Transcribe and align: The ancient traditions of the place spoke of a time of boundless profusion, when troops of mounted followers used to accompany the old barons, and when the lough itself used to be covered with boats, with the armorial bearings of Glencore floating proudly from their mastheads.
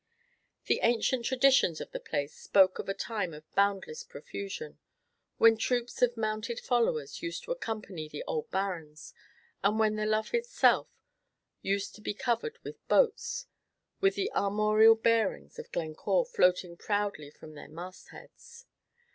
The 0.65 0.79
ancient 0.81 1.25
traditions 1.25 1.79
of 1.79 1.91
the 1.91 1.99
place 1.99 2.35
spoke 2.35 2.79
of 2.79 2.89
a 2.89 2.93
time 2.95 3.35
of 3.35 3.43
boundless 3.53 4.03
profusion, 4.03 4.79
when 5.37 5.55
troops 5.57 6.01
of 6.01 6.17
mounted 6.17 6.59
followers 6.59 7.21
used 7.21 7.43
to 7.43 7.51
accompany 7.51 8.09
the 8.09 8.23
old 8.25 8.49
barons, 8.49 9.13
and 9.63 9.77
when 9.77 9.97
the 9.97 10.07
lough 10.07 10.33
itself 10.33 10.89
used 11.61 11.93
to 11.93 12.01
be 12.01 12.15
covered 12.15 12.57
with 12.63 12.87
boats, 12.87 13.45
with 13.99 14.15
the 14.15 14.31
armorial 14.33 14.95
bearings 14.95 15.59
of 15.59 15.71
Glencore 15.71 16.25
floating 16.25 16.77
proudly 16.77 17.29
from 17.29 17.53
their 17.53 17.69
mastheads. 17.69 18.65